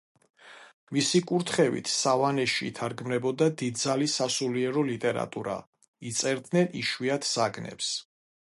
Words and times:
მისი 0.95 1.19
კურთხევით 1.31 1.91
სავანეში 1.95 2.65
ითარგმნებოდა 2.69 3.49
დიდძალი 3.63 4.09
სასულიერო 4.17 4.87
ლიტერატურა, 4.91 5.61
იწერდნენ 6.13 6.77
იშვიათ 6.85 7.33
საგნებს. 7.37 7.97